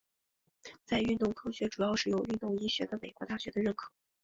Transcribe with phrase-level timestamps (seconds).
[0.83, 3.91] 在运动科学主要是由运动医学的美国大学的认可。